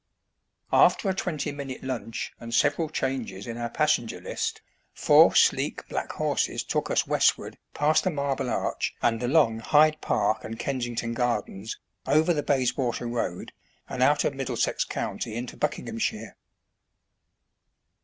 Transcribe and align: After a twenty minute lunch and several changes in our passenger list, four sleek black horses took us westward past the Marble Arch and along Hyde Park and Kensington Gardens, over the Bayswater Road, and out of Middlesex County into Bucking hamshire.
After 0.73 1.09
a 1.09 1.13
twenty 1.13 1.51
minute 1.51 1.83
lunch 1.83 2.31
and 2.39 2.55
several 2.55 2.89
changes 2.89 3.45
in 3.45 3.55
our 3.59 3.69
passenger 3.69 4.19
list, 4.19 4.59
four 4.95 5.35
sleek 5.35 5.87
black 5.89 6.13
horses 6.13 6.63
took 6.63 6.89
us 6.89 7.05
westward 7.05 7.59
past 7.75 8.03
the 8.03 8.09
Marble 8.09 8.49
Arch 8.49 8.95
and 9.03 9.21
along 9.21 9.59
Hyde 9.59 10.01
Park 10.01 10.43
and 10.43 10.57
Kensington 10.57 11.13
Gardens, 11.13 11.77
over 12.07 12.33
the 12.33 12.41
Bayswater 12.41 13.05
Road, 13.07 13.53
and 13.87 14.01
out 14.01 14.23
of 14.23 14.33
Middlesex 14.33 14.83
County 14.85 15.35
into 15.35 15.55
Bucking 15.55 15.85
hamshire. 15.85 16.35